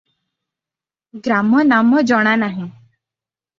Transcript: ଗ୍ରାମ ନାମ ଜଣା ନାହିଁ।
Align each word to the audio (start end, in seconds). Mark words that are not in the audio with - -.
ଗ୍ରାମ 1.27 1.63
ନାମ 1.73 2.03
ଜଣା 2.15 2.35
ନାହିଁ। 2.47 2.69